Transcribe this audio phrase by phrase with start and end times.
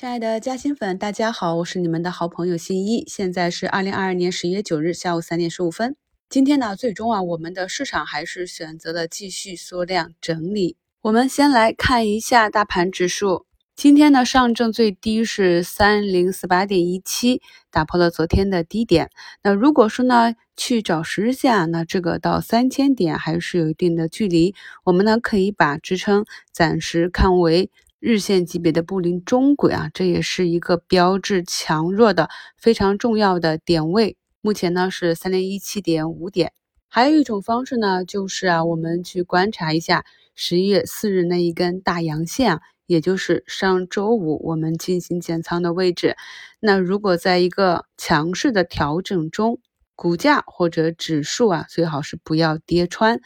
[0.00, 3.04] 亲爱的嘉兴粉，大家好，我是你们的好朋友新一。
[3.06, 5.94] 现在是二零二二年十一月九日下午三点十五分。
[6.30, 10.78] 今天呢，最终啊，我们的市场还是选择了继续缩量整理。
[11.02, 13.44] 我们先来看一下大盘指数，
[13.76, 19.10] 今天呢，上证最低是三零四八点一七，打破了昨天的低点。
[19.42, 24.54] 那如果说呢，去找十日线啊，那这个到三千点还是有一定的距离。
[24.82, 27.70] 我们呢，可以把支撑暂时看为。
[28.00, 34.16] 日线级别的布林中轨啊，这也是一个标志强弱的非常重要的点位。
[34.40, 36.52] 目前呢是三零一七点五点。
[36.88, 46.16] 还有一种方式呢，就是啊，我们去观察一下十一月四日那一根大阳线啊，也就是上周五我们进行减仓的位置。
[46.58, 49.60] 那如果在一个强势的调整中，
[49.94, 53.20] 股价或者指数啊，最好是不要跌穿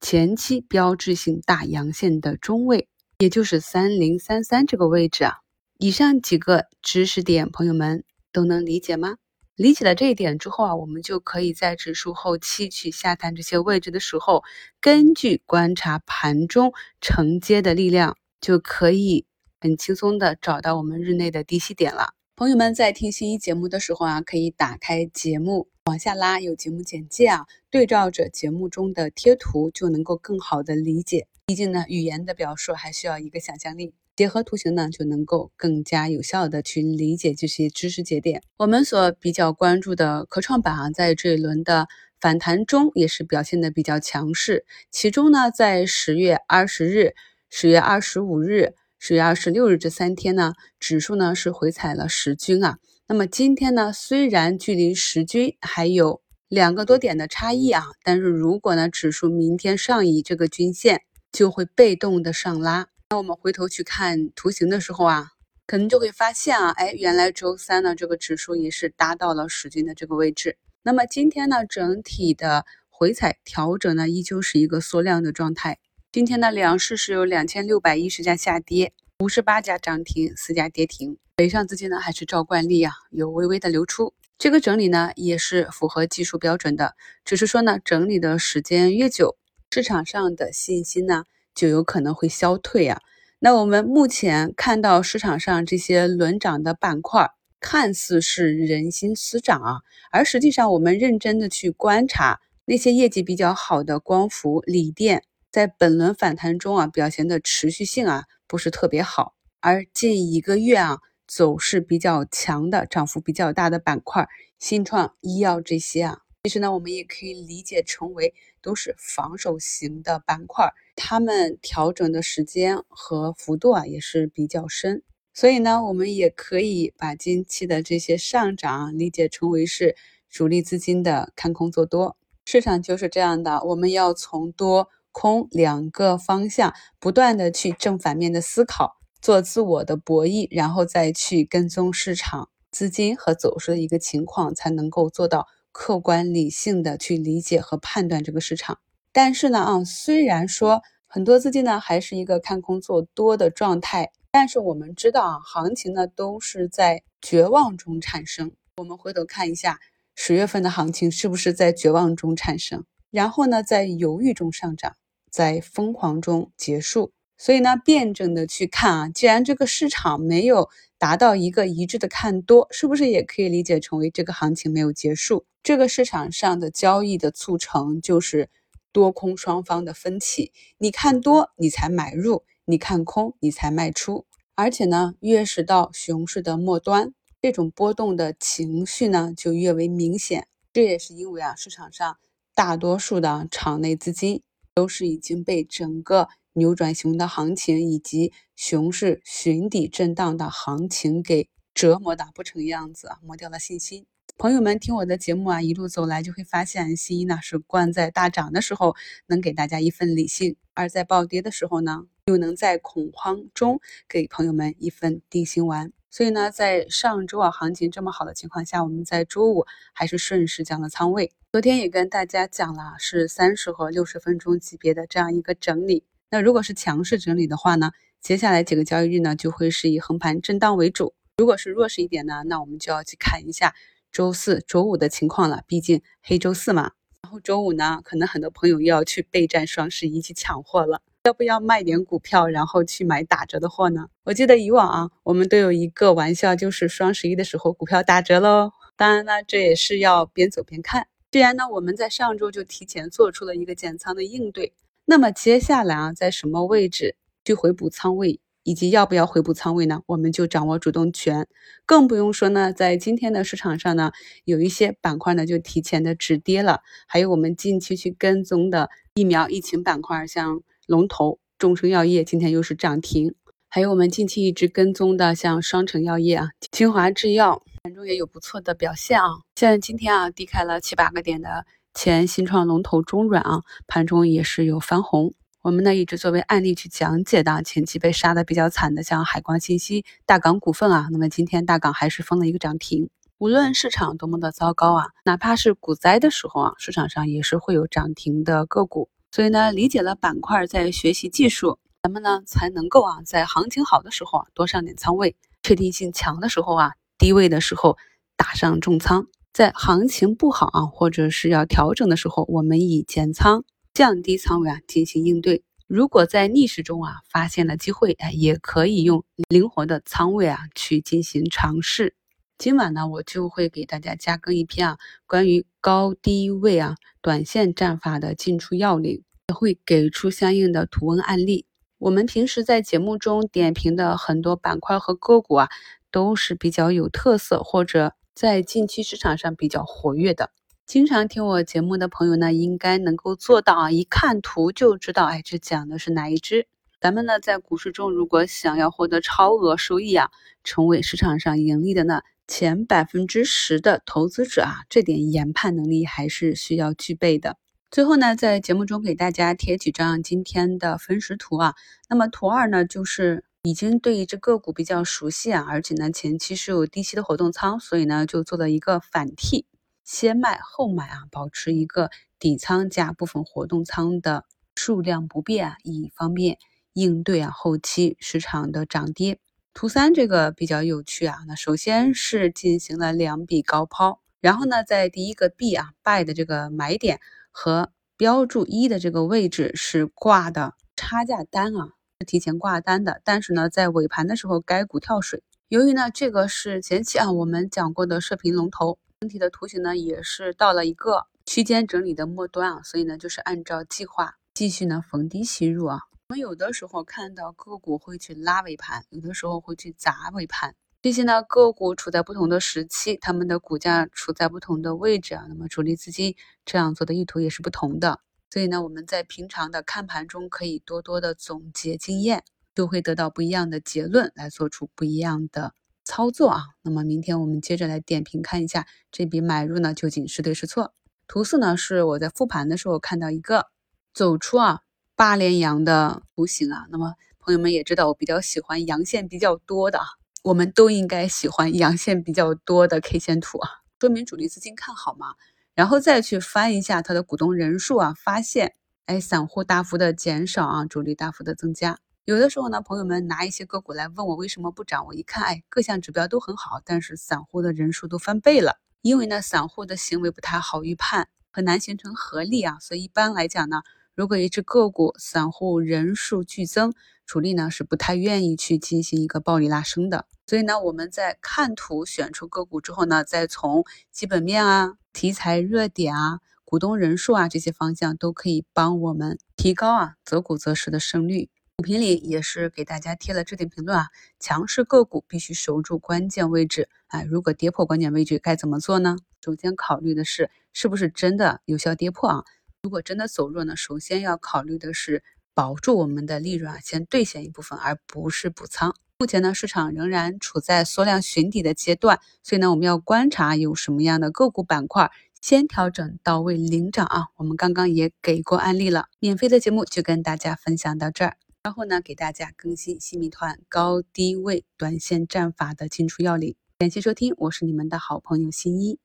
[0.00, 2.86] 前期标志性大阳线的中位。
[3.20, 5.40] 也就是三零三三这个位置啊，
[5.78, 8.02] 以上几个知识点，朋友们
[8.32, 9.18] 都能理解吗？
[9.56, 14.42] 理解了这一点之后啊，我们就可以在指数后期去下探这些位置的时候，
[14.80, 19.26] 根据观察盘中承接的力量，就可以
[19.60, 22.14] 很轻松的找到我们日内的低吸点了。
[22.40, 31.26] 朋友们在听新一节目的时候啊，可以打开节目往下拉，有节目简介啊，对照着节目中的贴图，就能够更好的理解。
[31.44, 38.42] 毕竟呢，语言的表述还需要一个想象力，结合图形呢，就能够更加有效的去理解这些知识节点。
[38.56, 41.88] 我们所比较关注的科创板啊，在这一轮的
[42.22, 44.64] 反弹中也是表现的比较强势。
[44.90, 47.12] 其中呢，在十月二十日、
[47.50, 52.78] 十月二十五日、十月二十六日这三天呢，指数呢是回踩了十均啊。
[53.08, 61.02] 那么今天呢，虽然距离十均还有两个多点的差异啊，但是如果呢，指数明天上移这个均线。
[61.32, 62.88] 就会被动的上拉。
[63.10, 65.28] 那我们回头去看图形的时候啊，
[65.64, 70.56] 可能就会发现啊，哎，原来周三呢这个指数也是达到了十均的这个位置。
[70.82, 75.78] 那么今天呢，整体的回踩调整呢，依旧是一个缩量的状态。
[76.12, 81.16] 今天的两市是有两千六百一十家下跌，五十八家涨停，四家跌停。
[81.36, 84.12] 北上资金呢还是照惯例啊，有微微的流出。
[84.36, 89.36] 这个整理呢也是符合技术标准的，只是说呢，整理的时间越久。
[89.70, 93.00] 市场上的信心呢，就有可能会消退啊。
[93.38, 99.76] 那我们目前看到市场上这些轮涨的板块，看似是人心思涨啊，
[100.10, 109.34] 而实际上我们认真的去观察那些业绩比较好的光伏、锂电，在本轮反弹中啊，表现的持续性啊不是特别好。
[109.60, 114.28] 而近一个月啊，走势比较强的、涨幅比较大的板块，
[114.58, 116.20] 新创、医药这些啊。
[116.44, 125.02] 其实呢，我们也可以理解成为都是防守型的板块，它们调整的时间和幅度啊也是比较深，
[125.34, 129.96] 所以呢，我们也可以把近期的这些上涨理解成为是
[130.30, 132.16] 主力资金的看空做多。
[132.46, 145.46] 市场就是这样的，我们要从多空两个方向不断的去正反面的思考，做自我的博弈，然后再去跟踪市场资金和走势的一个情况，才能够做到。
[145.72, 148.80] 客观理性的去理解和判断这个市场，
[149.12, 158.50] 但是呢，啊，虽然说很多资金呢还是一个看空做多的状态，但是我们知道啊，行情呢都是在绝望中产生。
[158.78, 159.78] 我们回头看一下
[160.16, 164.96] 十月份的行情是不是在绝望中产生，然后呢，在犹豫中上涨，
[165.30, 167.12] 在疯狂中结束。
[167.38, 170.68] 所以呢，辩证的去看啊，既然这个市场没有
[170.98, 175.46] 达到一个一致的看多，是不是也可以理解成为这个行情没有结束？
[175.62, 178.50] 这个市场上的交易的促成就是
[178.92, 184.26] 多空双方的分歧，你看多你才买入，你看空你才卖出。
[184.54, 190.46] 而且呢，越是到熊市的末端，这种波动的情绪呢就越为明显。
[190.74, 192.18] 这也是因为啊，市场上
[192.54, 194.42] 大多数的场内资金
[194.74, 196.28] 都是已经被整个。
[196.54, 204.04] 扭转熊的行情以及熊市寻底震荡的行情给折磨的不成样子啊，磨掉了信心。
[204.36, 208.96] 朋友们听我的节目啊，一路走来就会发现，新一呢是惯在大涨的时候
[209.28, 215.92] 能给大家一份理性，而在暴跌的时候呢，又能在恐慌中给朋友们一份定心丸。
[216.10, 221.32] 所以呢，在上周啊行情这么好的情况下，我们在周五还是顺势降了仓位。
[221.52, 226.04] 昨天也跟大家讲了，是三十和六十分钟级别的这样一个整理。
[226.30, 231.12] 那如果是强势整理的话呢，接下来几个交易日呢就会是以横盘震荡为主。
[231.38, 233.74] 如果是弱势一点呢，那我们就要去看一下
[234.12, 235.64] 周四周五的情况了。
[235.66, 241.02] 毕竟黑周四嘛，然后周五呢，可能很多朋友又要去备战双十一去抢货了。
[241.24, 244.06] 要不要卖点股票，然后去买打折的货呢？
[244.22, 248.70] 我记得以往啊，我们都有一个玩笑，就是双十一的时候股票打折喽。
[248.96, 251.08] 当然呢，这也是要边走边看。
[251.30, 254.72] 既然呢，我们在上周就提前做出了一个减仓的应对，
[255.04, 258.40] 那么接下来啊，在什么位置去回补仓位？
[258.62, 260.02] 以及要不要回补仓位呢？
[260.06, 261.46] 我们就掌握主动权，
[261.86, 264.12] 更不用说呢，在今天的市场上呢，
[264.44, 273.34] 有一些板块呢就提前的止跌了，还有我们近期去跟踪的疫苗疫情板块，像龙头众生药业今天又是涨停，
[273.68, 279.38] 还有我们近期一直跟踪的像双成药业啊、清华制药，盘中也有不错的表现啊。
[279.54, 285.32] 像今天啊，低开了七八个点的前新创龙头中软啊，盘中也是有翻红。
[285.62, 293.08] 我们呢一直作为案例去讲解的，前期被杀的比较惨的，像海光信息、大港股份啊，那么今天大港还是封了一个涨停。
[293.38, 299.08] 无论市场多么的糟糕啊，哪怕是股灾的时候啊，市场上也是会有涨停的个股。
[299.32, 307.98] 所以呢，理解了板块，在学习技术，咱们呢才能够啊，在行情好的时候啊多上点仓位，确定性强的时候啊低位的时候
[308.34, 313.62] 打上重仓，在行情不好啊或者是要调整的时候，我们以减仓。
[313.92, 315.62] 降低仓位啊，进行应对。
[315.86, 322.14] 如果在逆势中啊发现了机会，哎，也可以用灵活的仓位啊去进行尝试。
[322.56, 331.66] 今晚呢，我就会给大家加更一篇啊关于高低位啊短线战法的进出要领，也会给出相应的图文案例。
[331.98, 335.68] 我们平时在节目中点评的很多板块和个股啊，
[336.10, 340.50] 都是比较有特色，或者在近期市场上比较活跃的。
[340.86, 346.66] 经常听我节目的朋友呢，应该能够做到啊，一看图就知道，哎，这讲的是哪一只。
[347.00, 350.30] 咱们呢，在股市中，如果想要获得超额收益啊，
[350.64, 357.56] 成为市场上盈利的呢前百分之十的投资者啊，这点研判能力还是需要具备的。
[357.90, 361.74] 最后呢，在节目中给大家贴几张今天的分时图啊。
[362.08, 369.66] 那么图二呢，就是已经对一只个股比较熟悉啊，而且呢前期是有低吸的活动仓，所以呢就做了一个反替。
[370.02, 376.56] 先卖后买啊，保持一个底仓加部分活动仓的数量不变啊，以方便
[376.94, 379.38] 应对啊后期市场的涨跌。
[379.74, 387.20] 图三这个比较有趣啊，那首先是进行了两笔高抛，然后呢，在第一个 B 啊 buy 的这个买点
[387.50, 391.90] 和标注一的这个位置是挂的差价单啊，
[392.26, 398.98] 提前挂单的，但是呢，在尾盘的时候该股跳水，由于呢这个是前期啊我们讲过的射频龙头。
[399.20, 406.00] 整体的图形呢，也是到了一个区间整理的末端啊，所以呢，就是按照计划继续呢逢低吸入啊。
[406.30, 416.34] 我们有的时候看到个股会去拉尾盘，有的时候会去砸尾盘，这些呢个股处在不同的时期，他们的股价处在不同的位置啊，那么主力资金
[416.64, 418.20] 这样做的意图也是不同的。
[418.50, 422.42] 所以呢，我们在平常的看盘中可以多多的总结经验，
[422.74, 425.72] 就会得到不一样的结论，来做出不一样的。
[426.02, 430.92] 操作啊，那么明天我们接着来点评看一下这笔买入呢究竟是对是错。
[431.28, 433.66] 图四呢是我在复盘的时候看到一个
[434.12, 434.80] 走出啊
[435.14, 440.00] 八连阳的图形啊，那么朋友们也知道我比较喜欢阳线比较多的，
[440.42, 443.70] 我们都应该喜欢阳线比较多的 K 线图啊，
[444.00, 445.34] 说明主力资金看好嘛。
[445.74, 448.74] 然后再去翻一下它的股东人数啊，发现
[449.06, 451.98] 哎散户大幅的减少啊，主力大幅的增加。
[452.26, 458.78] 有的时候呢，朋友们拿一些个股来问我为什么不涨，我一看，哎，各项指标都很好，但是散户的人数都翻倍了。
[459.02, 462.76] 因为呢，散户的行为不太好预判，很难形成合力啊。
[462.80, 463.82] 所以一般来讲呢，
[464.14, 466.92] 如果一只个股散户人数剧增，
[467.30, 470.26] 主力呢是不太愿意去进行一个暴力拉升的。
[470.48, 481.48] 所以呢，我们在看图选出个股之后呢，再从基本面啊、题材热点啊、股东人数啊这些方向，都可以帮我们提高啊择股择时的胜率。
[481.76, 484.08] 股评里也是给大家贴了置顶评论啊，
[484.40, 489.16] 强势个股必须守住关键位置，哎，如果跌破关键位置该怎么做呢？
[489.40, 492.44] 首先考虑的是是不是真的有效跌破啊？
[492.82, 495.22] 如果真的走弱呢，首先要考虑的是
[495.54, 498.94] 保住我们的利润啊，先兑现一部分，而不是补仓。
[499.18, 505.10] 目前呢，市场仍然处在缩量寻底的阶段，所以呢，我们要观察有什么样的个股板块
[505.42, 507.26] 先调整到位领涨啊。
[507.36, 511.36] 我们刚刚也给过案例了，免费的节目就跟大家分享到这儿。
[511.62, 516.54] 然后呢，给大家更新新米团高低位短线战法的进出要领。
[516.78, 518.98] 感谢收听，我是你们的好朋友新一。